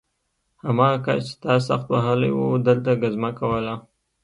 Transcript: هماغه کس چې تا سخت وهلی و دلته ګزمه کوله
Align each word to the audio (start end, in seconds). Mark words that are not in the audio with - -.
هماغه 0.67 0.99
کس 1.05 1.23
چې 1.29 1.35
تا 1.43 1.53
سخت 1.67 1.87
وهلی 1.93 2.31
و 2.33 2.41
دلته 2.67 2.91
ګزمه 3.01 3.31
کوله 3.39 3.75